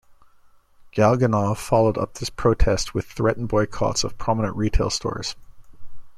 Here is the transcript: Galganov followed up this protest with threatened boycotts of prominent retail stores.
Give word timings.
Galganov 0.95 1.57
followed 1.57 1.95
up 1.95 2.15
this 2.15 2.31
protest 2.31 2.95
with 2.95 3.05
threatened 3.05 3.49
boycotts 3.49 4.03
of 4.03 4.17
prominent 4.17 4.55
retail 4.55 4.89
stores. 4.89 5.35